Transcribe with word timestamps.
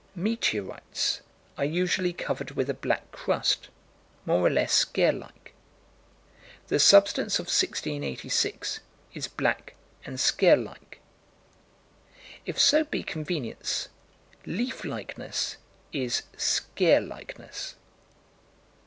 Meteorites 0.15 1.21
are 1.59 1.63
usually 1.65 2.11
covered 2.11 2.49
with 2.55 2.67
a 2.71 2.73
black 2.73 3.11
crust, 3.11 3.67
more 4.25 4.41
or 4.43 4.49
less 4.49 4.73
scale 4.73 5.13
like. 5.13 5.53
The 6.69 6.79
substance 6.79 7.37
of 7.37 7.45
1686 7.45 8.79
is 9.13 9.27
black 9.27 9.75
and 10.03 10.19
scale 10.19 10.57
like. 10.57 11.01
If 12.47 12.59
so 12.59 12.83
be 12.83 13.03
convenience, 13.03 13.89
"leaf 14.43 14.83
likeness" 14.83 15.57
is 15.93 16.23
"scale 16.35 17.03
likeness." 17.05 17.75